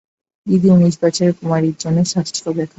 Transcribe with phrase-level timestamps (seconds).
[0.47, 2.69] দিদি, উনিশ বছরের কুমারীর জন্যে শাস্ত্র লেখা হয় নি।